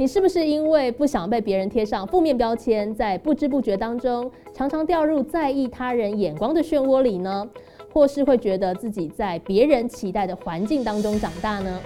[0.00, 7.44] 你是不是因为不想被别人贴上负面标签，在不知不觉当中，常常掉入在意他人眼光的漩涡里呢？
[7.92, 11.80] 或是会觉得自己在别人期待的环境当中长大呢？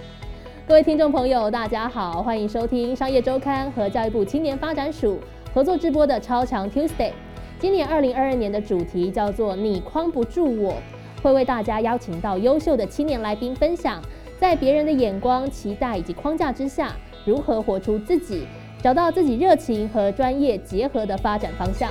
[0.68, 5.18] 各位听众朋友，大家好，欢迎收听商业周刊和教育部青年发展署
[5.54, 7.12] 合作直播的超强 Tuesday。
[7.58, 10.74] 今年二零二二年的主题叫做“你框不住我”，
[11.22, 14.02] 会为大家邀请到优秀的青年来宾分享，
[14.38, 16.94] 在别人的眼光、期待以及框架之下。
[17.24, 18.48] 如何活出自己，
[18.82, 21.88] 找到自己热情和专业结合的发展方向？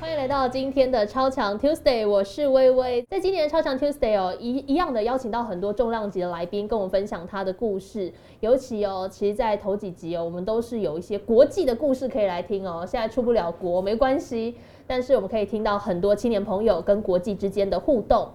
[0.00, 3.02] 欢迎来到今天的超强 Tuesday，我是微微。
[3.10, 8.10] 在今年的超强 Tuesday 哦，一一样的邀请到很多重量级的来宾，跟我们分享他的故事。
[8.40, 12.86] 尤其哦，其实，在头几集哦，我们都是有一些国际的故事可以来听哦。
[12.88, 14.54] 现在出不了国没关系，
[14.86, 18.26] 但是我们可以听到很多青年朋友跟国际之间的互动。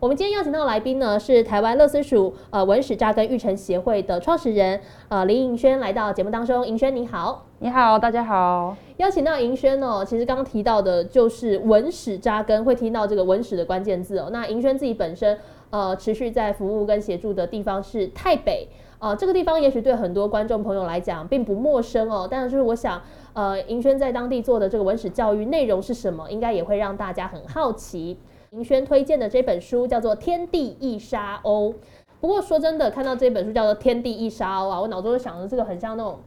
[0.00, 6.64] 我们今天邀请到的来宾呢，是台湾乐思署呃文史扎根育成协会的创始人呃林颖轩来到节目当中。
[6.64, 8.76] 颖轩你好，你好，大家好。
[8.98, 14.28] 邀请到颖轩哦，其实刚刚提到的就是文史扎根，会听到这个文史的关键字哦。
[14.30, 15.36] 那颖轩自己本身
[15.70, 18.68] 呃持续在服务跟协助的地方是台北
[19.00, 22.28] 呃，这个地方也许对很多观众朋友来讲并不陌生哦。
[22.30, 23.02] 但是我想
[23.32, 28.16] 呃，颖轩在当地做的这个文史教育内容是什么，应该也会让大家很好奇。
[28.50, 31.70] 林轩推荐的这本书叫做《天地一沙鸥》，
[32.18, 36.18] 不过说真的，看到这本书叫做《天地一沙鸥》啊，我脑中就想着这个很像那种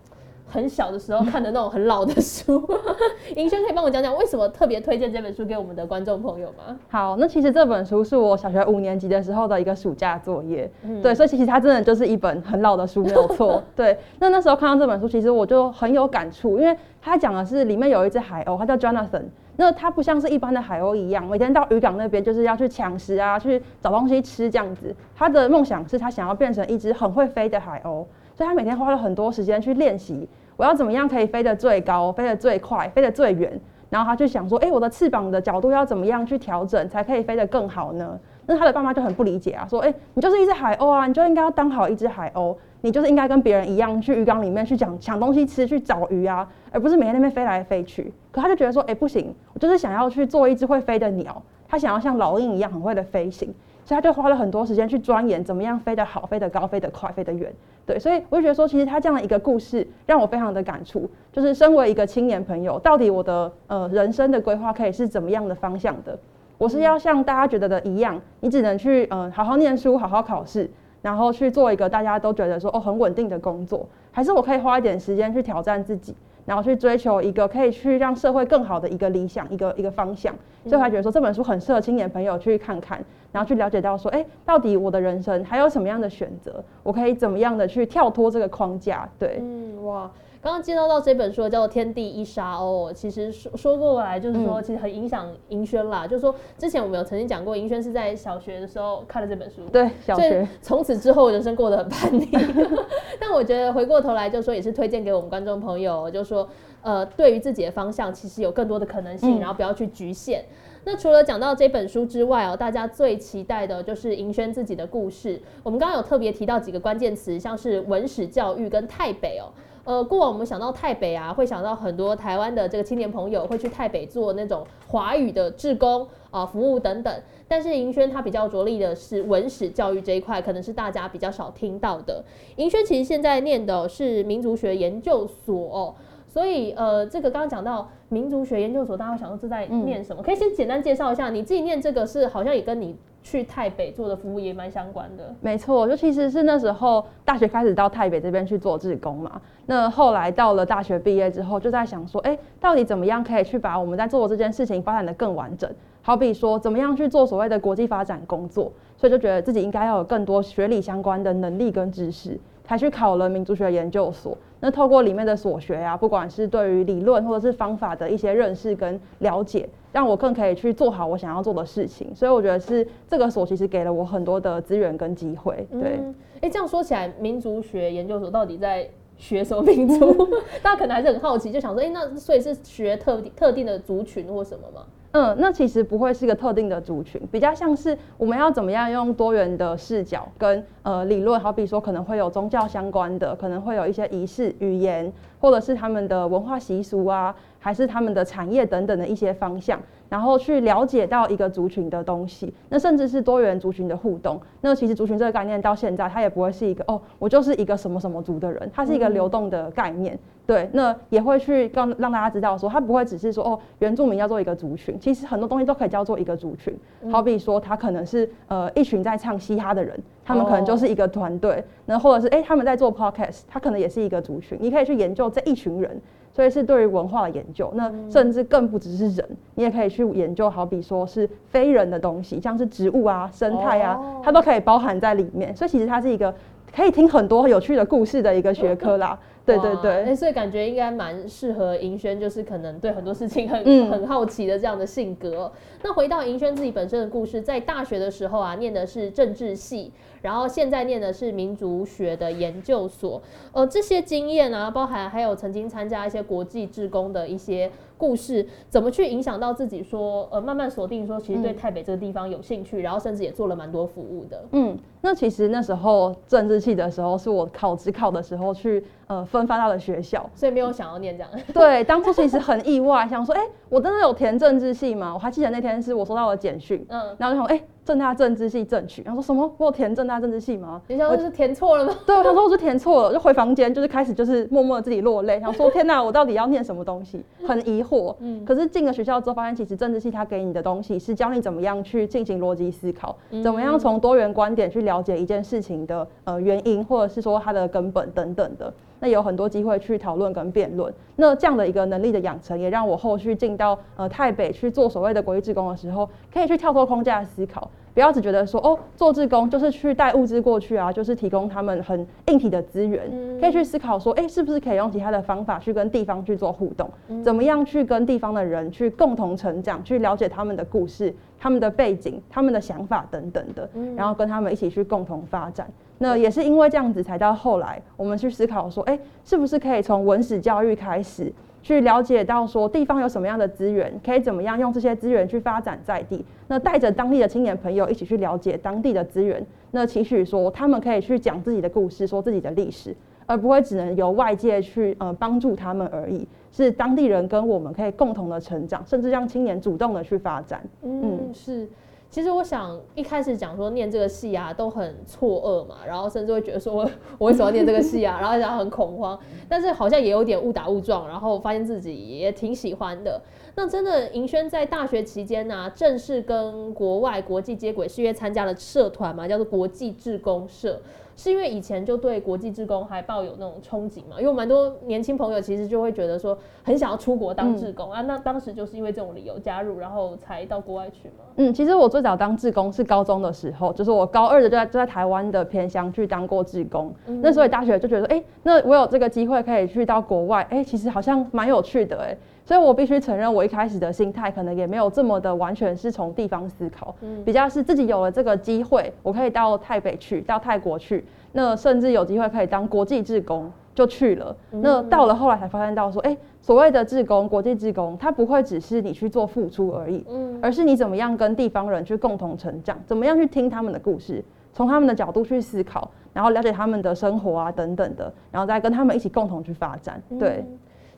[0.45, 2.63] 很小的时候看的那种很老的书。
[3.35, 6.77] 银轩可以帮我讲讲为什么特别推荐这本书给我们的观众朋友吗？
[6.89, 13.63] 好，那其实这本书是我小学五年级的时候的一个暑假作业，对，所以其实它真的就是一本很老的书，没有错。
[13.75, 19.23] 对，那那时候看到这本书，其实我就很有感触，因为它讲的是里面有一只海鸥，它叫 Jonathan。
[19.61, 24.95] 那它不像是一般的海鸥一样，每天到渔港那边就是要去抢食啊，去找东西吃这样子。
[25.15, 28.03] 他的梦想是他想要变成一只很会飞的海鸥，
[28.33, 30.27] 所以他每天花了很多时间去练习，
[30.57, 33.61] 我要怎么样可以飞得最高、飞得最快、飞得最远。
[33.91, 38.19] 然后他就想说，哎，我的翅膀的角度要怎么样去调整，才可以飞得更好呢？
[38.47, 42.55] 那他的爸妈就很不理解啊，说，哎，你就是一只海鸥啊，你就应该要当好一只海鸥。
[42.81, 48.11] 你就是应该跟别人一样去鱼缸里面去抢抢东西吃，去找鱼啊，而不是每天那边飞来飞去。
[48.31, 51.41] 可他就觉得说，哎，不行，我就是想要去做一只会飞的鸟。
[51.67, 53.47] 他想要像老鹰一样很会的飞行，
[53.85, 57.49] 所以他就花了很多时间去钻研怎么样飞得好、飞得高、飞得快、飞得远。
[57.85, 61.09] 对，所以我就觉得说，其实他这样的一个故事让我非常的感触。
[61.31, 66.17] 就是身为一个青年朋友，到底我的呃人生的规划可以是怎么样的方向的？
[66.57, 70.69] 我是要像大家觉得的一样，你只能去嗯好好念书、好好考试。
[71.01, 80.33] 然后去做一个大家都觉得说哦很稳定的工作，还是我可以花一点时间去挑战自己，然后去追求一个可以去让社会更好的一个理想，一个一个方向。
[80.63, 89.09] 所以我还觉得说这本书很适合青年朋友去看看，然后去了解到说，哎，到底我的人生还有什么样的选择，我可以怎么样的去跳脱这个框架？
[89.17, 90.09] 对，嗯，哇。
[90.41, 96.07] 刚刚介绍到这本书叫做《天地一沙鸥》，其实说说过来就是说，其实很影响银轩啦。
[96.07, 100.47] 就是说，之前我们有曾经讲过，银轩是在小学的时候看了这本书，对，小学。
[100.59, 102.27] 从此之后，人生过得很叛逆。
[103.21, 106.49] 但我觉得回过头来，就说也是推荐给我们观众朋友，就说，
[106.81, 110.43] 呃，对于自己的方向，其实有更多的可能性，然后不要去局限。
[110.83, 115.39] 那除了讲到这本书之外哦，大家最期待的就是银轩自己的故事。
[115.61, 119.45] 我们刚刚有特别提到几个关键词，像是文史教育跟太北哦。
[119.83, 127.13] 呃，过往我们想到台北啊，会想到很多台湾的这个青年朋友会去台北做那种华语的志工啊服务等等。
[127.47, 132.23] 但是银轩他比较着力的是文史教育这一块，可能是大家比较少听到的。
[132.57, 135.95] 银轩其实现在念的是民族学研究所，
[136.27, 140.21] 所以呃，这个刚刚讲到民族学研究所，大家会想到这在念什么？
[140.21, 142.95] 可以先简单介绍一下，你自己念这个是好像也跟你。
[143.23, 149.39] 去台北做的服务也蛮相关的，没错，就其实是那时候大学开始到台北这边去做志工嘛。
[149.67, 155.69] 那后来到了大学毕业之后，就在想说，哎，到底怎么样可以去把我们在做的这件事情发展的更完整？
[156.01, 158.71] 好比说，怎么样去做所谓的国际发展工作？
[158.97, 162.39] 所以就觉得自己应该要有更多学理相关的能力跟知识，
[162.71, 164.37] 才去考了民族学研究所。
[164.61, 169.67] 那透过里面的所学啊，不管是对于理论或者是方法的一些认识跟了解。
[169.91, 175.67] 让我更可以去做好我想要做的事情，所以我觉得是这个所其实给了我很多的资源跟机会。
[175.69, 175.99] 对，
[176.39, 180.13] 哎，这样说起来，民族学研究所到底在学什么民族？
[180.63, 184.85] 大家可能还是很好奇，就想说，哎，那所以是学特特定的族群或什么吗？
[185.11, 195.11] 嗯，那其实不会是一个特定的族群，比较像是我们要怎么样用多元的视角跟呃理论，好比说可能会有宗教相关的，可能会有一些仪式、语言。
[195.41, 199.81] 或者是他们的文化习俗啊，还是他们的产业等等的一些方向。
[200.07, 204.39] 然后去了解到一个族群的东西，那甚至是多元族群的互动。
[204.61, 210.19] 那其实族群这个概念到现在，它也不会是一个哦，我就是一个什么什么族的人，它是一个流动的概念。
[210.51, 216.77] 对，那也会去让让大家知道说，它不会只是说哦，原住民叫做一个族群，其实很多东西都可以叫做一个族群。
[217.09, 221.63] 好比说，他可能是呃一群在唱嘻哈的人，他们可能就是一个团队。
[221.85, 224.57] 那或者是哎他们在做 podcast，他可能也是一个族群。
[224.59, 226.01] 你可以去研究这一群人。
[226.33, 235.53] 所以是对于文化的研究，那甚至更不只是人，你也可以去研究，好比说是非人的东西，像是植物啊、生态啊，它都可以包含在里面。
[235.53, 236.33] 所以其实它是一个
[236.75, 239.17] 可以听很多有趣的故事的一个学科啦。
[239.43, 245.51] 对对对，所以感觉应该蛮适合银轩，就是可能对很多事情很很好奇的这样的性格。
[245.81, 249.91] 那回到银轩自己本身的故事，在大学的时候啊，念的是政治系，
[250.21, 253.19] 然后现在念的是民族学的研究所。
[253.51, 257.69] 呃，这些经验啊，包含还有曾经参加一些国际志工的一些。
[258.01, 259.83] 故事怎么去影响到自己？
[259.83, 264.43] 说呃，慢慢锁定说，其实对台北这个地方有兴趣，然后甚至也做了蛮多服务的。
[264.53, 271.31] 嗯，那其实那时候政治系的时候，是我考职考的时候去呃分发到的学校，所以没有想要念这样。
[271.53, 275.13] 对，当初其实很意外，想说，哎，我真的有填政治系吗？
[275.13, 277.61] 我还记得那天是我收到了简讯，嗯，然后就想，哎。
[277.91, 279.53] 正大政治系正取，然后说什么？
[279.57, 280.81] 我填正大政治系吗？
[280.87, 281.93] 你想是填错了吗？
[282.05, 287.21] 对，他说我是填错了，就回房间，就是开始就是默默的自己落泪，然后说天哪，我到底要念什么东西？
[287.45, 288.15] 很疑惑。
[288.19, 288.45] 嗯。
[288.45, 298.73] 可是进了学校之后，发现其实政治系他给你的东西是教你怎么样去进行逻辑思考，怎么样从多元观点去了解一件事情的呃原因，或者是说它的根本等等的。
[299.03, 300.93] 那有很多机会去讨论跟辩论。
[301.15, 307.67] 那这样的一个能力的养成，也让我后续进到呃台北去做所谓的国际职工的时候，可以去跳脱框架思考。
[307.93, 313.09] 不要只觉得说哦，做志工就是去带物资过去啊，就是提供他们很硬体的资源，
[313.39, 316.89] 可以去思考说，哎，是不是可以用其他的方法去跟地方去做互动？
[317.21, 325.69] 怎么样去跟地方的人去共同成长，去了解他们的故事、他们的背景、他们的想法等等的，然后跟他们一起去共同发展。
[325.97, 331.31] 那也是因为这样子，才到后来我们去思考说，哎，是不是可以从文史教育开始？
[331.63, 336.25] 去了解到说地方有什么样的资源，可以怎么样用这些资源去发展在地。
[336.47, 346.27] 那带着当地的青年朋友一起去了解当地的资源，那期许说他们可以去讲自己的故事，说自己的历史，而不会只能由外界去呃帮助他们而已。
[346.51, 350.61] 是当地人跟我们可以共同的成长，甚至让青年主动的去发展。
[350.81, 351.67] 嗯，是。
[352.11, 356.87] 其实我想一开始讲说念这个戏啊都很错愕嘛，然后甚至会觉得说
[357.17, 359.17] 我为什么要念这个戏啊，然后想很恐慌，
[359.47, 363.21] 但是好像也有点误打误撞，然后发现自己也挺喜欢的。
[363.55, 370.81] 那真的银轩在大学期间呢，正式跟国外国际接轨，是因为参加了社团嘛，叫做国际志工社。
[371.15, 374.19] 是因为以前就对国际志工还抱有那种憧憬嘛？
[374.19, 378.01] 因为蛮多年轻朋友其实就会觉得说很想要出国当志工啊。
[378.01, 381.25] 那当时就是因为这种理由加入，然后才到国外去嘛。
[381.35, 386.93] 嗯，其实我最早当志工是高中的时候，就是我高二的就在就在台湾的偏乡去当过志工。
[387.05, 392.17] 那所以大学就觉得，哎，那我有这个机会可以去到国外，哎，其实好像蛮有趣的，哎。
[392.51, 404.35] 所以我必须承认，我一开始的心态可能也没有这么的完全是从地方思考，嗯比较是自己有了这个机会，我可以到台北去，到泰国去，那甚至有机会可以当国际志工，就去了。
[404.49, 410.05] 那到了后来才发现到说，哎，所谓的志工，国际志工，它不会只是你去做付出而已，
[410.41, 414.21] 而是你怎么样跟地方人去共同成长，怎么样去听他们的故事，
[414.51, 420.43] 从他们的角度去思考，然后了解他们的生活啊等等的，然后再跟他们一起共同去发展，对。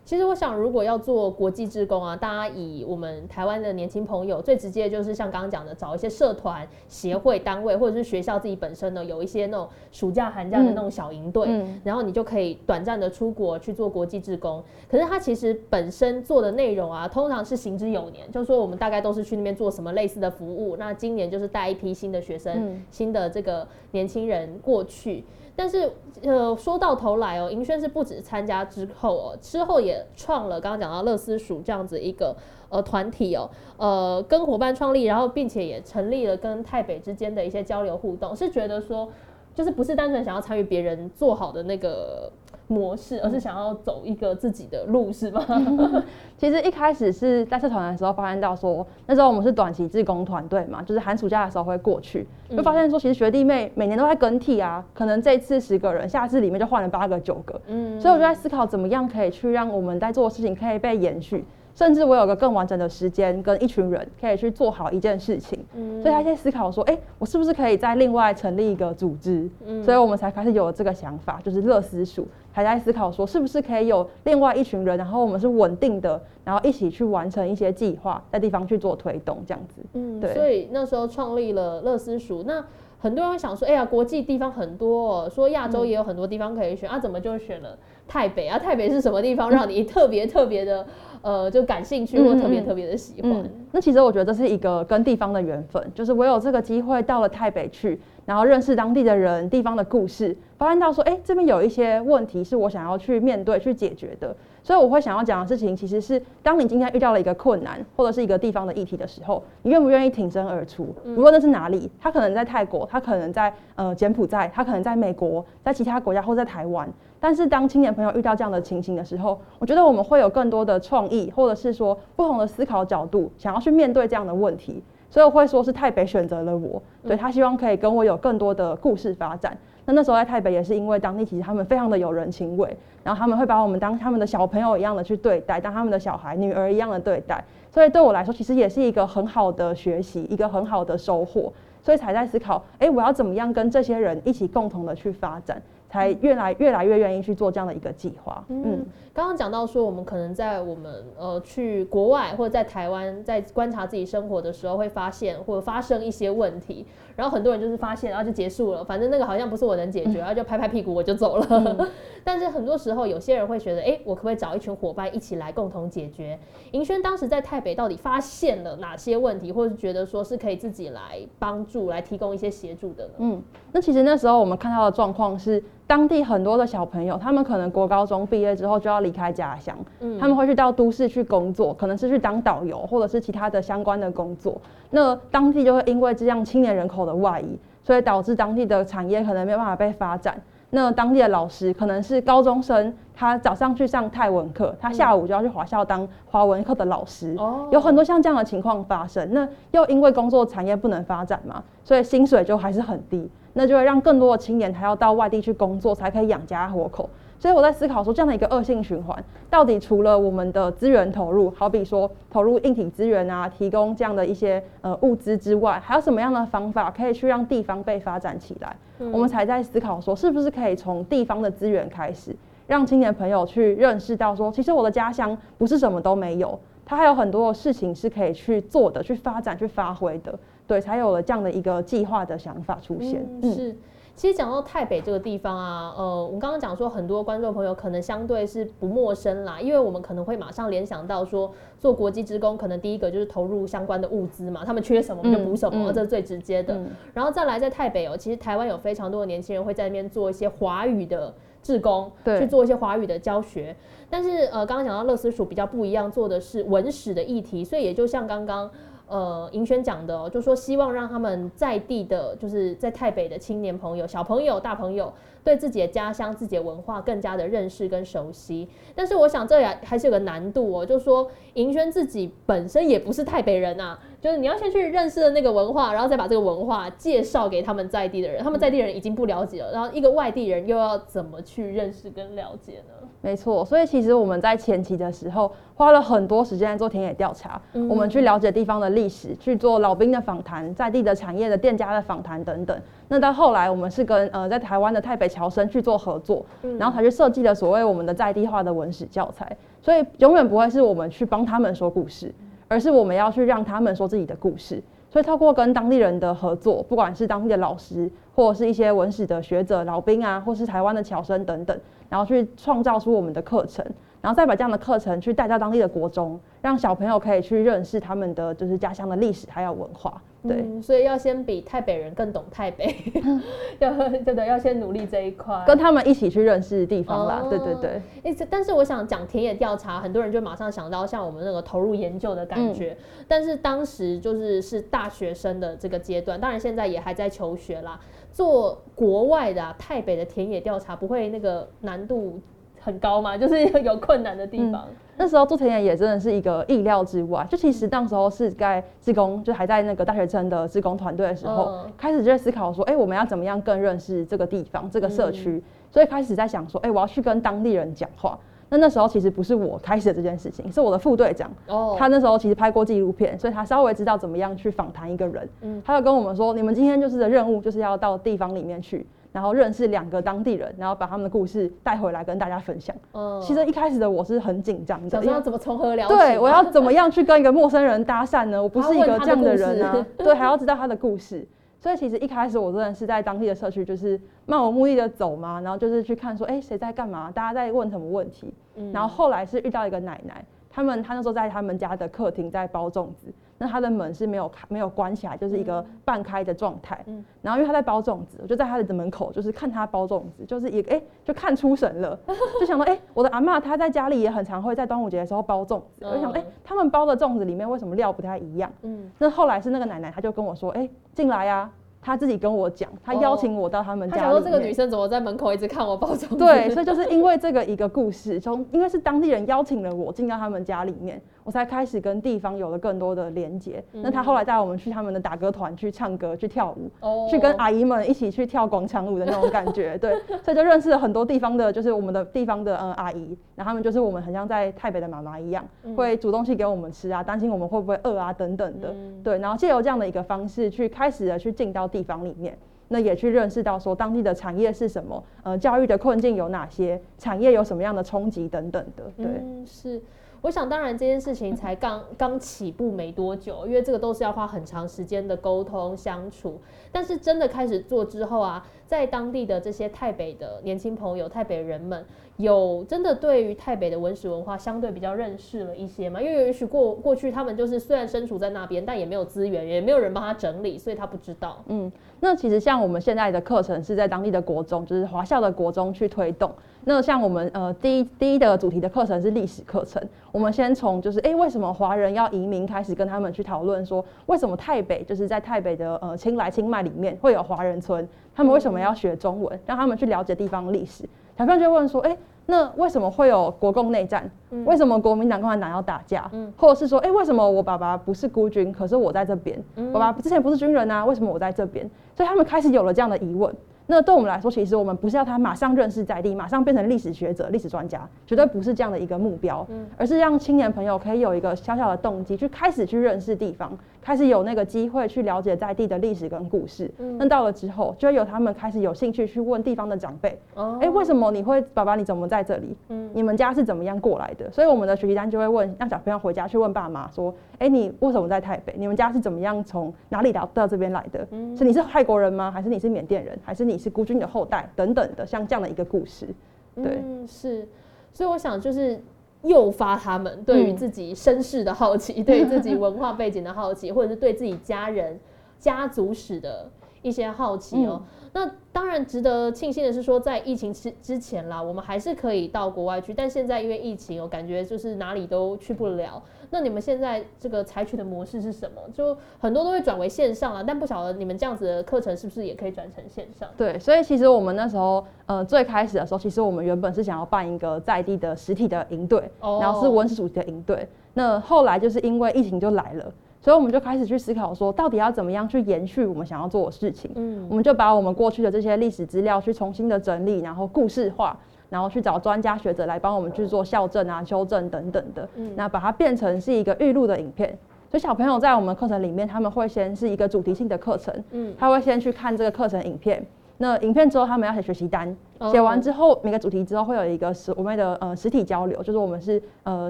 [0.05, 11.47] 其实我想，如果要做国际志工啊，大家以我们台湾的年轻朋友最直接就是像刚刚讲的，找一些社团、协会、单位，或者是学校自己本身呢，有一些那种暑假、寒假的那种小营队，
[11.85, 14.61] 然后你就可以短暂的出国去做国际志工。
[14.91, 20.75] 可是它其实本身做的内容啊，通常是行之有年，就是说我们大概都是去那边做什么类似的服务。
[20.75, 25.23] 那今年就是带一批新的学生、新的这个年轻人过去。
[25.55, 25.91] 但是，
[26.23, 32.35] 呃，说到头来哦，银轩是不止参加之后哦，之后也创了刚刚讲到乐思蜀这样子一个
[32.69, 39.07] 呃团体哦，呃，跟伙伴创立，然后并且也成立了跟台北之间的一些交流互动，是觉得说，
[39.53, 42.31] 就是不是单纯想要参与别人做好的那个。
[42.67, 45.45] 模式，而是想要走一个自己的路，是吗？
[46.37, 61.45] 其实一开始是在社团的时候发现到说，那时候我们是短期志工团队嘛，就是寒暑假的时候会过去，就发现说，其实学弟妹每年都在更替啊，可能这次十个人，下次里面就换了八个、九个，嗯，所以我就在思考怎么样可以去让我们在做的事情可以被延续。
[61.75, 69.49] 甚至我有个更完整的时间，跟一群人可以去做好一件事情，嗯所以他在思考说，哎，我是不是可以再另外成立一个组织？
[69.65, 72.27] 嗯所以我们才开始有了这个想法，就是乐思署。
[72.53, 79.81] 还在思考说，是不是可以有另外一群人，然后我们是稳定的，然后一起去完成一些计划，在地方去做推动这样子。
[79.93, 80.33] 嗯，对。
[80.35, 82.63] 所以那时候创立了乐思塾，那
[82.99, 88.59] 很多人想说，哎呀，国际地方很多，说亚洲也有很多地方可以选啊，怎么就选了台北啊？
[88.59, 90.85] 台北是什么地方让你特别特别的？
[91.23, 93.49] 呃，就感兴趣或特别特别的喜欢。
[93.71, 104.35] 那其实我觉得这是一个跟地方的缘分，就是我有这个机会到了台北去，然后认识当地的人、地方的故事，发现到说，哎，这边有一些问题是我想要去面对、去解决的。
[104.65, 110.95] 所以我会想要讲的事情，其实是当你今天遇到了一个困难或者是一个地方的议题的时候，你愿不愿意挺身而出？
[111.05, 116.89] 无论那是哪里，他可能在泰国，他可能在呃柬埔寨，他可能在美国，在其他国家或在台湾。
[117.19, 124.81] 但是当青年朋友遇到这样的情形的时候，我觉得我们会有更多的创意，或者是说不同的思考角度，想要去面对这样的问题。
[125.13, 129.55] 所以我会说是台北选择了我，对他希望可以跟我有更多的故事发展。
[129.85, 137.43] 那那时候在台北也是因为当地其实他们非常的有人情味，然后他们会把我们当他们的小朋友一样的去对待，当他们的小孩、女儿一样的对待。
[137.69, 141.53] 所以对我来说，其实也是一个很好的学习，一个很好的收获。
[141.83, 145.61] 所以才在思考，哎，我要怎么样跟这些人一起共同的去发展。
[145.89, 148.43] 才越来越来越愿意去做这样的一个计划。
[148.47, 156.83] 嗯，刚刚讲到说，我们可能在我们呃去国外或者在台湾，在观察自己生活的时候，会发现或者发生一些问题。
[157.15, 161.87] 然后很多人就是发现，然后就结束了，反正那个好像不是我能解决，然后就拍拍屁股我就走了。
[162.23, 166.39] 但是很多时候，有些人会觉得，哎，我可不可以找一群伙伴一起来共同解决？
[166.71, 173.13] 银轩当时在台北到底发现了哪些问题，或者是觉得说是可以自己来帮助、来提供一些协助的呢？
[173.19, 184.59] 嗯，那其实那时候我们看到的状况是，当地很多的小朋友，他们可能国高中毕业之后就要离开家乡，嗯，他们会去到都市去工作，可能是去当导游，或者是其他的相关的工作。
[184.89, 190.41] 那当地就会因为这样青年人口的外移，所以导致当地的产业可能没有办法被发展。
[190.71, 197.35] 那当地的老师可能是高中生，他早上去上泰文课，他下午就要去华校当华文课的老师。
[197.37, 199.31] 哦，有很多像这样的情况发生。
[199.31, 203.29] 那又因为工作产业不能发展嘛，所以薪水就还是很低。
[203.55, 207.07] 那就会让更多的青年还要到外地去工作，才可以养家活口。
[207.43, 218.73] 所以我在思考说，这样的一个恶性循环，到底除了我们的资源投入，好比说投入硬体资源啊，提供这样的一些呃物资之外，还有什么样的方法可以去让地方被发展起来？
[219.11, 222.33] 我们才在思考说，是不是可以从地方的资源开始，
[222.65, 230.33] 让青年朋友去认识到说，其实我的家乡不是什么都没有，它还有很多的事情是可以去做的，去发展、去发挥的。
[230.65, 233.27] 对，才有了这样的一个计划的想法出现。
[233.41, 233.75] 是。
[234.15, 246.79] 其实讲到台北这个地方啊，呃，我们刚刚讲说很多观众朋友可能相对是不陌生啦，因为我们可能会马上联想到说做国际职工，可能第一个就是投入相关的物资嘛，他们缺什么我们就补什么，这是最直接的。
[247.11, 253.75] 然后再来在台北哦，其实台湾有非常多的年轻人会在那边做一些华语的志工，去做一些华语的教学。
[254.11, 258.69] 但是呃，刚刚讲到乐思署比较不一样，做的是文史的议题，所以也就像刚刚。
[259.13, 268.67] 呃，银轩讲的哦，就说希望让他们在地的，就是在台北的青年朋友、小朋友、大朋友，对自己的家乡、自己的文化更加的认识跟熟悉。
[268.95, 283.07] 但是我想这也还是有个难度哦，就是说银轩自己本身也不是台北人呐，就是你要先去认识那个文化，然后再把这个文化介绍给他们在地的人，他们在地人已经不了解了，然后一个外地人又要怎么去认识跟了解呢？
[283.21, 292.77] 没错，所以其实我们在前期的时候花了很多时间做田野调查，我们去了解地方的历史，去做老兵的访谈，在地的产业的店家的访谈等等。
[293.07, 296.45] 那到后来，我们是跟呃在台湾的台北侨生去做合作，
[296.77, 299.57] 然后才去设计了所谓我们的在地化的文史教材。
[299.81, 302.33] 所以永远不会是我们去帮他们说故事，
[302.67, 304.81] 而是我们要去让他们说自己的故事。
[305.09, 311.77] 所以透过跟当地人的合作，不管是当地的老师，或者是一些文史的学者、老兵啊，或是台湾的侨生等等。
[312.09, 313.83] 然后去创造出我们的课程，
[314.23, 320.21] 然后再把这样的课程去带到当地的国中，让小朋友可以去认识他们的就是家乡的历史还有文化。
[320.47, 322.95] 对，所以要先比台北人更懂台北，
[323.79, 327.45] 要真的要先努力这一块，跟他们一起去认识地方啦。
[327.49, 328.01] 对对对。
[328.23, 332.95] 哎，但是我想讲田野调查，很多人就马上想到像我们那个投入研究的感觉，
[333.27, 337.99] 但是当时就是是大学生的这个阶段，当然现在也还在求学啦。
[338.33, 342.41] 做国外的台北的田野调查不会那个难度
[342.83, 343.35] 很高嘛？
[343.39, 344.85] 就是有困难的地方。
[345.15, 347.45] 那时候做田野也真的是一个意料之外。
[347.49, 355.63] 就其实那时候是在志工，就还在那个大学生的志工团队的时候，开始就在思考说，哎，我们要怎么样更认识这个地方、这个社区？
[355.91, 358.37] 所以开始在想说，哎，我要去跟当地人讲话。
[358.69, 361.51] 那那时候其实不是我开始的这件事情，是我的副队长。
[361.67, 365.47] 哦，他那时候其实拍过纪录片，所以他稍微知道怎么样去访谈一个人。
[365.61, 372.95] 嗯，他就跟我们说，你们今天就是的任务就是要到地方里面去，然后认识两个当地人，然后把他们的故事带回来跟大家分享。
[373.11, 376.13] 嗯，其实一开始的我是很紧张的，想要怎么从何聊起？
[376.13, 378.61] 对，我要怎么样去跟一个陌生人搭讪呢？
[378.63, 380.05] 我不是一个这样的人啊。
[380.17, 381.45] 对，还要知道他的故事。
[381.81, 387.29] 所以其实一开始我真的是在当地的社区，就是漫无目的的走嘛，然后就是去看说，哎，谁在干嘛？
[387.31, 388.53] 大家在问什么问题？
[388.93, 393.27] 然后后来是遇到一个奶奶，他们他那时候在他们家的客厅在包粽子。
[393.63, 397.01] 那他的门是没有开、没有关起来，就是一个半开的状态。
[397.05, 402.19] 嗯，然后因为他在包粽子，我就在他的门口，就是看他包粽子，就是也哎，就看出神了，
[402.59, 408.69] 就想到哎，我的阿妈她在家里也很常会在端午节的时候包粽子，我就想哎，他们包的粽子里面为什么料不太一样？
[408.81, 411.71] 嗯，那后来是那个奶奶，她就跟我说，哎，进来呀。
[412.03, 414.17] 他自己跟我讲，他邀请我到他们家。
[414.17, 416.37] 他说这个女生怎么在门口一直看我包装？
[416.37, 421.21] 对，所以就是因为这个一个故事，从因为是当地人邀请了我进到他们家里面。
[421.45, 423.83] 我才开始跟地方有了更多的连接。
[423.91, 429.95] 那他后来带我们去他们的打歌团去唱歌、去跳舞，去跟阿姨们一起去跳广场舞的那种感觉。
[429.99, 433.37] 对，所以就认识了很多地方的，就是我们的地方的嗯阿姨。
[433.55, 435.65] 然后他们就是我们很像在台北的妈妈一样，
[435.97, 438.95] 会煮东西给我们吃啊，担心我们会不会饿啊等等的。
[439.21, 442.57] 对，然后借由这样的一个方式去开始的去进到地方里面，
[442.89, 449.03] 那也去认识到说当地的产业是什么，呃，教育的困境有哪些，产业有什么样的冲击等等的。
[449.15, 450.01] 对，是。
[450.41, 456.59] 我想当然这件事情才刚刚起步没多久，因为这个都是要花很长时间的沟通相处。
[456.91, 462.05] 但是真的开始做之后啊，在当地的这些台北的年轻朋友、台北人们，
[462.37, 466.19] 有真的对于台北的文史文化相对比较认识了一些嘛？
[466.19, 471.61] 因为也许过过去他们就是虽然身处在那边，但也没有资源，也没有人帮他整理，所以他不知道。
[471.67, 476.51] 嗯，那其实像我们现在的课程是在当地的国中，就是华校的国中去推动。
[476.85, 491.07] 那像我们呃第一第一的主题的课程是历史课程，我们先从就是哎为什么华人要移民开始跟他们去讨论说为什么台北就是在台北的呃清来清迈里面会有华人村，他们为什么要学中文，让他们去了解地方历史。
[491.37, 494.29] 小朋友就问说哎那为什么会有国共内战？
[494.65, 496.29] 为什么国民党共产党要打架？
[496.57, 499.57] 或者是说哎为什么我爸爸不是孤军，可是我在这边，
[499.93, 501.89] 我爸爸之前不是军人啊，为什么我在这边？
[502.15, 503.55] 所以他们开始有了这样的疑问。
[503.85, 509.65] 那对我们来说，其实我们不是要他马上认识在地，马上变成历史学者、历史专家，绝对不是这样的一个目标，
[509.97, 513.77] 而是让青年朋友可以有一个小小的动机，去开始去认识地方。
[514.01, 520.37] 开始有那个机会去了解在地的历史跟故事，那到了之后，就会有他们开始有兴趣去问地方的长辈，
[520.81, 522.75] 哎，为什么你会爸爸你怎么在这里？
[522.89, 524.51] 嗯，你们家是怎么样过来的？
[524.51, 528.73] 所以我们的学习单就会问，让小朋友回家去问爸妈说，哎，你为什么在台北？
[528.77, 531.27] 你们家是怎么样从哪里到到这边来的？
[531.57, 532.51] 是你是泰国人吗？
[532.51, 533.37] 还是你是缅甸人？
[533.43, 534.69] 还是你是孤军的后代？
[534.75, 536.27] 等等的，像这样的一个故事，
[536.75, 537.67] 对，是，
[538.13, 539.01] 所以我想就是。
[539.43, 545.19] 诱发他们对于自己身世的好奇， 对于自己文化背景的好奇，或者是对自己家人
[545.59, 548.01] 家族史的一些好奇哦。
[548.35, 553.13] 那当然值得庆幸的是，说在疫情之之前啦，我们还是可以到国外去。
[553.13, 556.21] 但现在因为疫情，我感觉就是哪里都去不了。
[556.49, 558.81] 那你们现在这个采取的模式是什么？
[558.91, 563.47] 就很多都会转为线上了，但不晓得你们这样子的课程是不是也可以转成线上？
[563.55, 570.87] 对，所以其实我们那时候呃最开始的时候，其实我们原本是想要办一个在地的实体的营队，然后是文史主题的营队。
[571.13, 573.13] 那后来就是因为疫情就来了。
[573.43, 577.11] 所以我们就开始去思考，说到底要怎么样去延续我们想要做的事情。
[577.15, 581.37] 嗯，我们就把我们过去的这些历史资料去重新的整理，然后故事化，
[581.69, 585.27] 然后去找专家学者来帮我们去做校正啊、修正等等的。
[585.35, 587.49] 嗯，那把它变成是一个预录的影片。
[587.91, 591.13] 所以小朋友在我们课程里面，他们会先是一个主题性的课程。
[591.31, 593.21] 嗯，他会先去看这个课程影片。
[593.63, 595.15] 那影片之后，他们要写学习单，
[595.49, 599.89] 写完之后，每个主题之后会有一个实我们的呃实体交流，就是我们是呃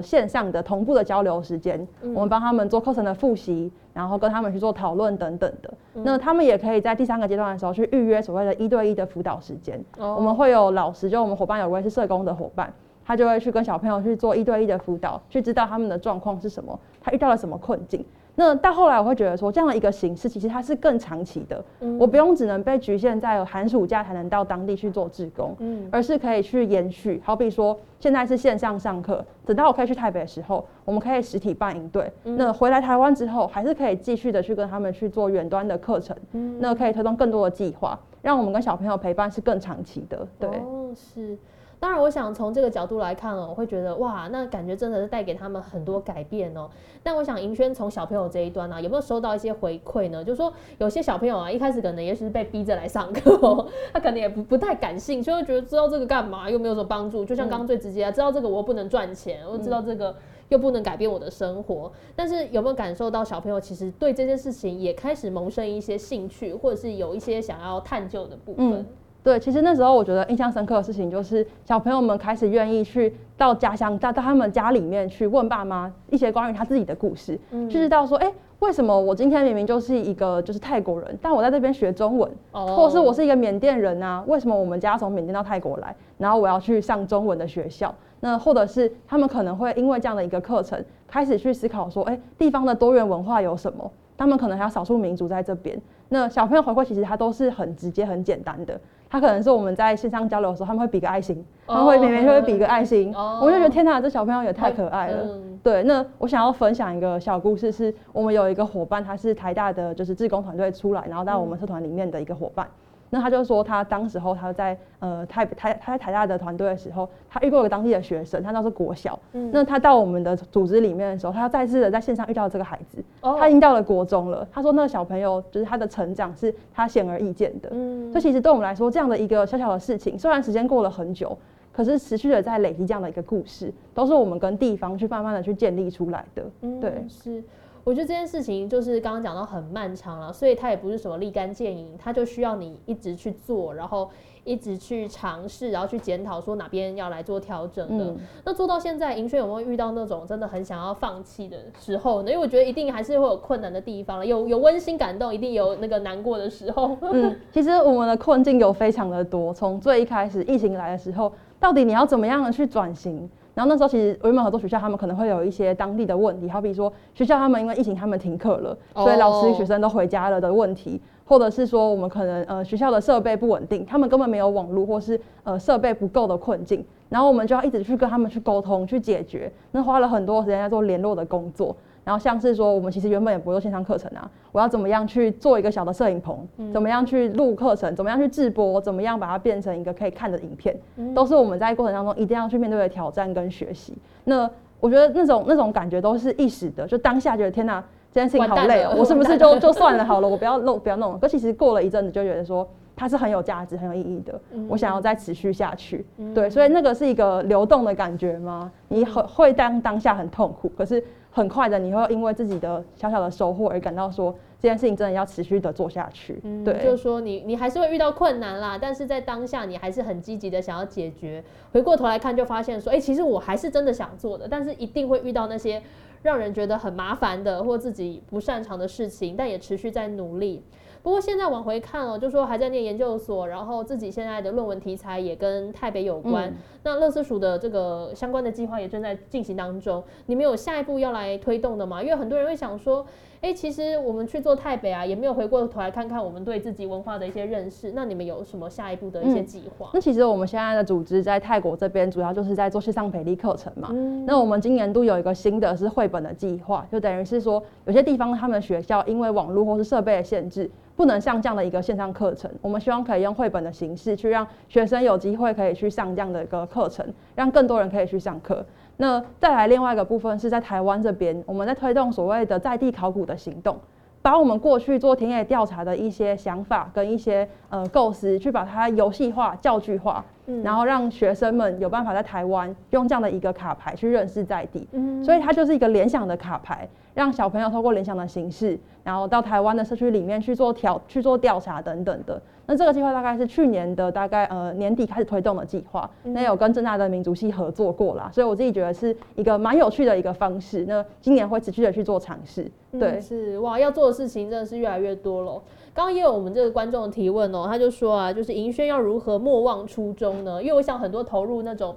[0.00, 5.74] 线上的同步的交流时间，我们帮他们做课程的复习，然后跟他们去做讨论等等的。
[5.94, 12.72] 那他们也可以在第三个阶段的时候去预约所谓的一对一的辅导时间，我们会有老师，就我们伙伴有位是社工的伙伴，
[13.04, 18.04] 他就会去跟小朋友去做一对一的辅导，去知道他们的状况是什么，他遇到了什么困境。
[18.36, 21.64] 那到后来，我会觉得说，这样的一个形式其实它是更长期的。
[21.98, 25.56] 我不用只能被局限在寒暑假才能到当地去做志工，
[25.90, 27.22] 而是可以去延续。
[27.24, 32.12] 好比说，现在是线上上课，等到我可以去台北的时候，我们可以实体办营队。
[32.24, 36.16] 那回来台湾之后，还是可以继续的去跟他们去做远端的课程。
[36.58, 40.26] 那可以推动更多的计划，让我们跟小朋友陪伴是更长期的。
[40.40, 40.50] 对，
[40.94, 41.38] 是。
[41.84, 46.66] 当然，我想从这个角度来看哦，我会觉得哇，那感觉真的是带给他们很多改变哦。
[47.02, 50.24] 但我想银轩从小朋友这一端呢，有没有收到一些回馈呢？
[50.24, 57.22] 就是说有些小朋友啊，一开始可能也许是被逼着来上课哦， 他可能也不不太感兴趣，会觉得知道这个干嘛，又没有什么帮助。
[57.22, 60.16] 就像刚刚最直接，啊知道这个我又不能赚钱，我知道这个
[60.48, 61.92] 又不能改变我的生活。
[62.16, 68.86] 但是有没有感受到小朋友其实对这件事情也开始萌生一些兴趣，或者是有一些想要探究的部分？
[69.24, 87.94] 对，其实那时候我觉得印象深刻的事情，就是小朋友们开始愿意去到家乡，到到他们家里面去问爸妈一些关于他自己的故事，就知道说，哎，为什么我今天明明就是一个就是泰国人，但我在这边学中文，或者是我是一个缅甸人啊，为什么我们家从缅甸到泰国来，然后我要去上中文的学校？
[88.20, 93.90] 那或者是他们可能会因为这样的一个课程，开始去思考说，哎，地方的多元文化有什么？
[94.18, 95.80] 他们可能还有少数民族在这边。
[96.10, 98.78] 那小朋友回馈其实他都是很直接、很简单的。
[99.14, 105.24] 他可能是我们在线上交流的时候，他们会比个爱心，他们会每每就会比个爱心，我就觉得天哪，这小朋友也太可爱了。
[105.62, 112.66] 对，那我想要分享一个小故事，是我们有一个伙伴，他是台大的，就是志工团队出来，然后到我们社团里面的一个伙伴。
[113.14, 119.16] 那他就说，他当时候他在呃台台他在台大的团队的时候，他遇过一个当地的学生，他那是国小。
[119.34, 119.48] 嗯。
[119.52, 123.00] 那他到我们的组织里面的时候，他再次的在线上遇到这个孩子。
[123.20, 123.36] 哦。
[123.38, 124.44] 他已经到了国中了。
[124.50, 127.68] 他说，那个小朋友就是他的成长是他显而易见的。
[127.70, 128.10] 嗯。
[128.10, 131.38] 所以其实对我们来说，这样的一个小小的事情，虽然时间过了很久，
[131.72, 136.44] 可是持续的在累积这样的一个故事，都是我们跟地方去慢慢的去建立出来的。
[136.62, 136.80] 嗯。
[136.80, 137.04] 对。
[137.08, 137.40] 是。
[137.84, 144.08] 我觉得这件事情就是刚刚讲到很漫长了，所以它也不是什么立竿见影，它就需要你一直去做，然后
[144.42, 148.14] 一直去尝试，然后去检讨说哪边要来做调整的。
[148.42, 152.30] 那做到现在，银轩有没有遇到那种真的很想要放弃的时候呢？
[152.30, 156.96] 因为我觉得一定还是会有困难的地方了，有有温馨感动，一定有那个难过的时候。
[157.02, 163.28] 嗯，其实我们的困境有非常的多，从最一开始疫情来的时候，到底你要怎么样的去转型？
[163.54, 181.76] 然后那时候其实原本合作学校他们可能会有一些当地的问题，好比说学校他们因为疫情他们停课了，所以老师学生都回家了的问题，或者是说我们可能呃学校的设备不稳定，他们根本没有网络或是呃设备不够的困境，然后我们就要一直去跟他们去沟通去解决，那花了很多时间在做联络的工作。
[182.04, 190.76] 然后像是说，我们其实原本也不做线上课程啊，我要怎么样去做一个小的摄影棚，怎么样去录课程，怎么样去直播，怎么样把它变成一个可以看的影片，
[191.14, 193.94] 都是我们在过程当中一定要去面对的挑战跟学习。
[194.24, 194.48] 那
[194.80, 201.18] 我觉得那种那种感觉都是一时的，就当下觉得天哪，这件事情好累哦，我是不是就就算了好了，我不要弄不要弄。
[201.18, 202.68] 可其实过了一阵子就觉得说。
[202.96, 204.40] 它是很有价值、很有意义的。
[204.68, 208.70] 我想要再持续下去，对，所以那个是一个流动的感觉吗？
[208.86, 211.02] 你很会当当下很痛苦，可是
[211.34, 216.40] 很快的你会因为自己的小小的收获而感到说这件事情真的要持续的做下去。
[216.64, 221.42] 对，就是说你你还是会遇到困难啦，但是在当下你还是很积极的想要解决。
[221.72, 225.82] 回过头来看就发现说，哎，其实我还是真的想做的，但是一定会遇到那些
[226.22, 230.62] 让人觉得很麻烦的或自己不擅长的事情，但也持续在努力。
[231.02, 236.54] 不过现在往回看哦，就说还在念研究所，然后自己现在的论文题材也跟台北有关。
[236.84, 240.04] 那乐思署的这个相关的计划也正在进行当中。
[240.26, 242.02] 你们有下一步要来推动的吗？
[242.02, 243.04] 因为很多人会想说，
[243.40, 247.92] 哎，其实我们去做台北啊，也没有回过头来看看我们对自己文化的一些认识。
[247.92, 249.88] 那你们有什么下一步的一些计划？
[249.94, 253.88] 那其实我们现在的组织在泰国这边，主要就是在做线上培力课程嘛。
[254.26, 260.70] 那我们今年度有一个新的是绘本的计划，就等于是说有些地方他们学校因为网络或是设备的限制。
[260.96, 267.06] 不能上这样的一个线上课程，我们希望可以用绘本的形式去让学生有机会可以去上这样的一个课程，
[267.36, 268.64] 让更多人可以去上课。
[268.96, 273.76] 那再来另外一个部分是在台湾这边，我们在推动所谓的在地考古的行动，
[274.22, 280.24] 把我们过去做田野调查的一些想法跟一些呃构思，去把它游戏化、教具化，
[280.64, 284.86] 然后让学生们有办法在台湾用这样的一个卡牌去认识在地。
[284.92, 286.88] 嗯所以它就是一个联想的卡牌。
[287.14, 292.42] 让小朋友透过联想的形式，然后到台湾的社区里面去做调、去做调查等等的。
[292.66, 296.08] 那这个计划大概是去年的大概呃年底开始推动的计划。
[296.22, 300.84] 那有跟正大的民族系合作过啦，所以我自己觉得是一个蛮有趣的一个方式。
[300.88, 302.70] 那今年会持续的去做尝试。
[302.92, 305.62] 对，是哇，要做的事情真的是越来越多了。
[305.92, 310.62] 刚刚也有我们这个观众提问哦，他就说啊，就是银轩要如何莫忘初衷呢？
[310.62, 311.94] 因为我想很多投入那种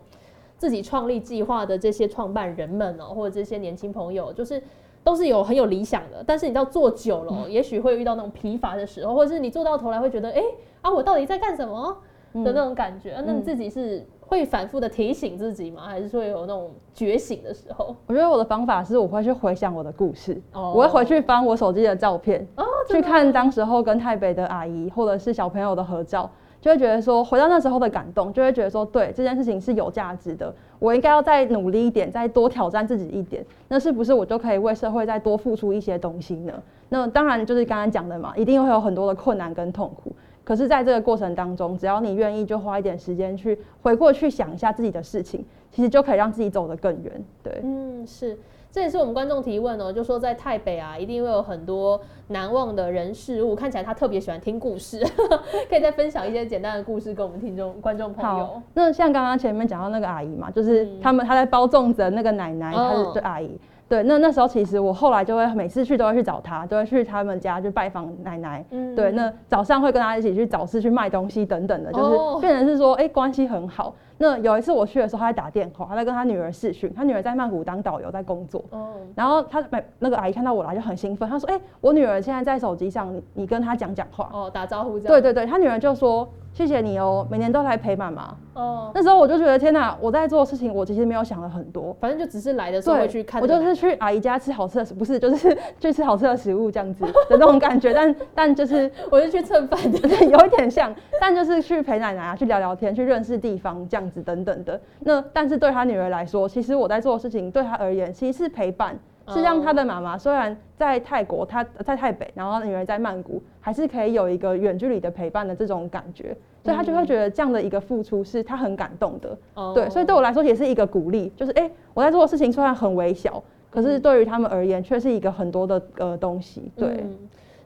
[0.58, 4.62] 自己创立计划的这些创办人们哦，或者这些年轻朋友，就是。
[5.08, 10.44] 都是有很有理想的，但是你到做久了，也许会遇到那种疲乏的时候，或者是你做到头来会觉得，哎
[10.82, 11.98] 啊，我到底在干什么
[12.34, 13.16] 的那种感觉。
[13.26, 15.84] 那你自己是会反复的提醒自己吗？
[15.86, 17.96] 还是说有那种觉醒的时候？
[18.06, 22.46] 我觉得我的方法是我会去回想我的故事，我会回去翻我手机的照片，
[22.90, 26.30] 去看当时候跟台北的阿姨或者是小朋友的合照。
[26.68, 36.62] 就会觉得说回到那时候的感动，就会觉得说对这件事情是有价值的，我应该要再努力一点，再多挑战自己一点，那是不是我就可以为社会再多付出一些东西呢？
[36.90, 40.12] 那当然就是刚刚讲的嘛，一定会有很多的困难跟痛苦。
[40.44, 47.24] 可是，在这个过程当中，只要你愿意，就花一点时间去回过去想一下自己的事情，其实就可以让自己走得更远。
[47.42, 48.38] 对，嗯，是，
[48.72, 53.56] 这也是我们观众提问哦，就说在台北啊，一定会有很多难忘的人事物。
[53.56, 55.04] 看起来他特别喜欢听故事，
[55.70, 58.62] 可以再分享一些简单的故事跟我们听众观众朋友。
[58.74, 63.60] 那像刚刚前面讲到那个阿姨嘛，就是他们他在包粽子的那个奶奶，她是就阿姨。
[63.90, 68.66] 对，那那时候其实我后来就会每次去都会去找他，都会去他们家去拜访奶奶。
[68.72, 73.96] 嗯，对，那早上会跟他一起去早市去卖东西等等的，就是变成是说，哎，关系很好。
[74.18, 78.64] 那有一次我去的时候，他在打电话，他在跟他女儿视讯，他女儿在曼谷当导游在工作。
[78.72, 79.64] 哦，然后他
[80.00, 84.30] 那个阿姨看到我来就很兴奋，她说，哎，我女儿现在在手机上，你你跟她讲讲话。
[84.34, 85.08] 哦，打招呼这样。
[85.08, 86.28] 对对对，他女儿就说。
[86.58, 88.36] 谢谢你哦，每年都来陪妈妈。
[88.56, 93.40] 哦，那时候我就觉得天哪，我在做的事情，我其实没有想了很多，反正就只是来的时候会去看。
[93.40, 97.94] 我就是去阿姨家吃好吃的，不是就是 去吃好吃的食物这样子的那种感觉。
[97.94, 100.92] 但但就是 我是去蹭饭的，有一点像。
[101.22, 104.82] 但就是去陪奶奶啊，去聊聊天，去认识地方这样子等等的。
[105.02, 108.98] 那但是对他女儿来说，其实我在做的事情对他而言，其实是陪伴。
[109.30, 119.38] 是让他的妈妈虽然在泰国，他在台北，然后女儿在曼谷，还是可以有一个远距离的陪伴的这种感觉，所以他就会觉得这样的一个付出是他很感动的。
[119.74, 126.72] 对，所以对我来说也是一个鼓励，就是哎，我在做的事情虽然很微小，可是对于他们而言却是一个很多的呃东西。
[126.76, 127.06] 对，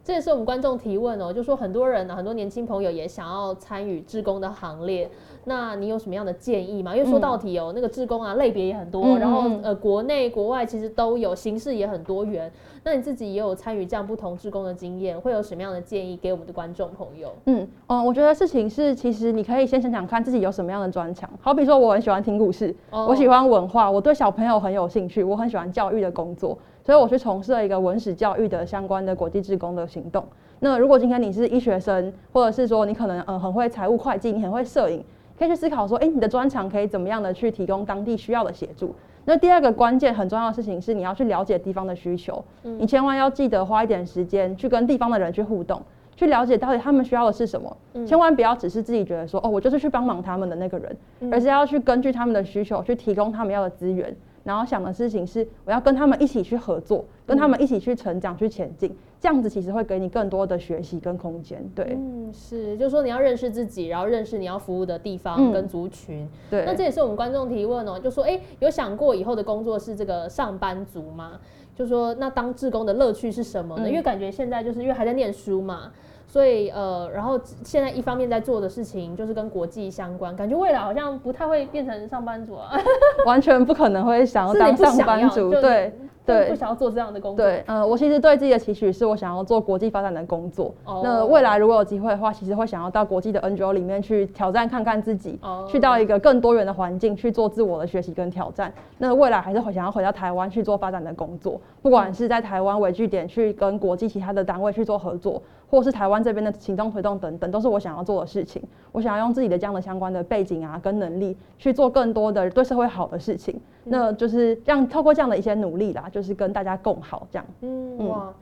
[0.04, 5.10] 这也是我们观众提问哦，就说很多人呢，很多年轻朋友也想要参与志工的行列。
[5.46, 6.96] 那你有什么样的建议吗？
[6.96, 12.52] 因为说到底哦，那个志工啊，类别也很多，然后呃，国内国外其实都有，形式也很多元。
[12.84, 17.32] 那你自己也有参与这样不同志工的经验，会有什么样的建议给我们的观众朋友？
[17.46, 21.30] 嗯，哦，我觉得事情是，其实你可以先想想看自己有什么样的专长。
[21.40, 30.24] 好比说，我很喜欢听故事，我喜欢文化，我对小朋友很有兴趣，我很喜欢教育的工作，所以我去从事了一个文史教育的相关的国际志工的行动。
[30.60, 35.04] 那如果今天你是医学生，或者是说你可能嗯很会财务会计，你很会摄影。
[35.42, 38.94] 可以去思考说，哎，你的专长可以怎么样的去提供当地需要的协助？
[39.26, 42.44] 那第二个关键很重要的事情是，你要去了解地方的需求。
[42.62, 45.82] 你千万要记得花一点时间去跟地方的人去互动，
[46.16, 47.76] 去了解到底他们需要的是什么。
[48.06, 50.96] 千万不要只是自己觉得说，哦，我就是去帮忙他们的那个人，
[51.32, 54.16] 而是要去根据他们的需求去提供他们要的资源。
[54.44, 61.64] 然后想的事情是，我要跟他们一起去合作，跟他们一起去成长、去前进，这样子其实会给你更多的学习跟空间。
[61.76, 66.28] 对，嗯，是，就是说你要认识自己，然后认识你要服务的地方跟族群。
[66.50, 71.40] 对，那这也是我们观众提问哦，就说，哎，有想过以后的工作是这个上班族吗？
[71.76, 73.90] 就说那当志工的乐趣是什么呢？
[73.90, 75.92] 因为感觉现在就是因为还在念书嘛。
[76.32, 82.72] 所以呃，然后现在一方面在做的事情就是跟国际相关，感觉未来好像不太会变成上班族啊，
[83.28, 85.94] 完全不可能会想要当上班族，对。
[86.24, 87.44] 对，不想要做这样的工作。
[87.44, 90.72] 对，嗯，我其实对自己的期许是我想要做国际发展的工作。
[91.04, 98.72] 那未来如果有机会的话，其实会想要到国际的 NGO 里面去挑战看看自己，去到一个更多元的环境去做自我的学习跟挑战。
[99.00, 105.42] 那未来还是会想要回到台湾去做发展的工作，不管是在台湾为据点去跟国际其他的单位去做合作，
[105.72, 108.62] 或是台湾这边的行动推动等等，都是我想要做的事情。
[108.92, 113.60] 我想要用自己的这样的相关的背景啊，跟能力去做更多的对社会好的事情。
[113.84, 117.46] 那就是让透过这样的一些努力啦，就是跟大家共好这样。
[117.62, 118.34] 嗯哇，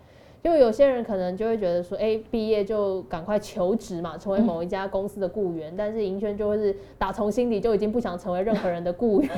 [0.44, 5.74] 就有些人可能就会觉得说，哎，毕业就赶快求职嘛，成为某一家公司的雇员。
[5.78, 9.30] 但是银轩就会是打从心底就已经不想成为任何人的雇员，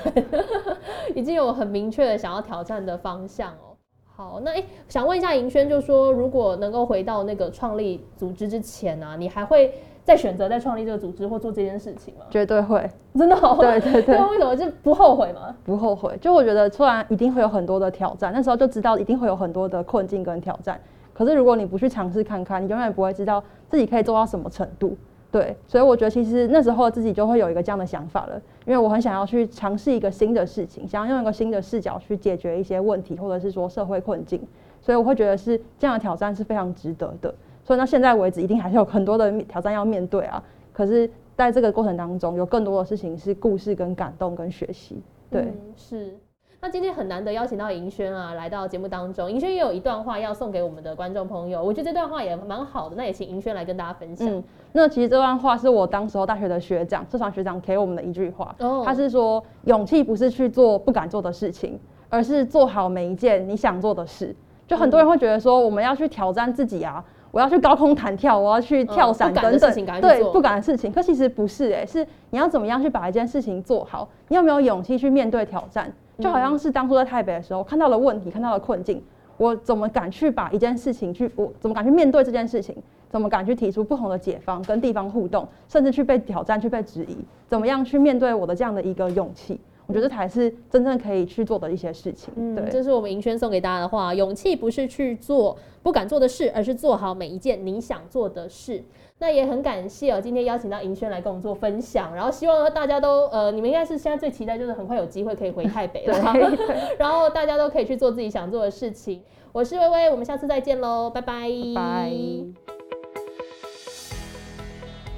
[1.15, 3.70] 已经有很明确的想要挑战的方向哦。
[4.15, 9.73] 好，那哎，想问一下银轩，就说如果能够回到那个创立组织之前呢，你还会？
[10.03, 12.25] 再选择再创立这个组织或做这件事情吗？
[12.31, 13.55] 绝对会，真的好。
[13.57, 14.17] 对对对。
[14.17, 15.55] 为什么就不后悔吗？
[15.63, 20.81] 不后悔，就我觉得，突然一定会有很多的挑战，那时候就知道一定会有很多的困境跟挑战。
[21.13, 24.97] 可是如果你不去尝试看看，你永远不会知道自己可以做到什么程度。
[25.31, 34.41] 对，所以我觉得其实那时候自己就会有一个这样的想法了，因为我很想要去尝试一个新的事情，想要用一个新的视角去解决一些问题，或者是说社会困境。
[34.81, 37.33] 所以我会觉得是这样的挑战是非常值得的。
[37.63, 40.43] 所以到现在为止，一定还是有很多的挑战要面对啊。
[40.73, 45.01] 可是，在这个过程当中，有更多的事情是故事、跟感动、跟学习。
[45.29, 46.17] 对，是。
[46.59, 49.31] 那今天很难得邀请到银轩啊，来到节目当中。
[49.31, 52.95] 银轩也有一段话要送给我们的观众朋友，我觉得这段话也蛮好的。
[52.95, 54.27] 那也请银轩来跟大家分享。
[54.29, 58.55] 嗯，那其实这段话是我当时候大学的学长，社团学长给我们的一句话。
[58.59, 58.83] 哦。
[58.85, 61.79] 他是说，勇气不是去做不敢做的事情，
[62.09, 64.35] 而是做好每一件你想做的事。
[64.67, 67.03] 就很多人会觉得说，我们要去挑战自己啊。
[67.31, 70.91] 我要去高空弹跳，我要去跳伞等等，对不敢的事情。
[70.91, 74.05] 可其实不是，哎，是你要怎么样去把一件事情做好？
[74.27, 75.89] 你有没有勇气去面对挑战？
[76.19, 79.01] 就好像是当初在台北的时候，看到了问题，看到了困境，
[79.37, 82.75] 我怎么敢去把一件事情去，我怎么敢去面对这件事情？
[83.09, 87.17] 怎么敢去提出不同的解方，跟地方互动，甚至去被挑战、去被质疑？
[87.47, 89.59] 怎么样去面对我的这样的一个勇气？
[89.91, 92.33] 我觉得这才是真正可以去做的一些事情。
[92.37, 98.81] 嗯，这是我们银轩送给大家的话：勇气不是去做不敢做的事，而是做好每一件你想做的事。
[99.19, 106.17] 那也很感谢哦，今天邀请到银轩来跟我们做分享，然后希望大家都呃，你们应该是现在最期待就是很快有机会可以回台北了，
[106.97, 109.21] 然后大家都可以去做自己想做的事情。
[109.51, 111.49] 我是微微，我们下次再见喽，拜拜。
[111.75, 112.80] 拜。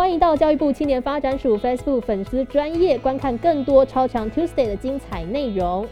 [0.03, 5.87] 欢迎到教育部青年发展署 Facebook 粉丝专业观看更多超强 Tuesday 的精彩内容。